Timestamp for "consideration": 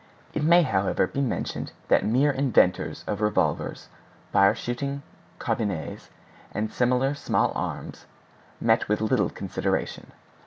9.29-10.11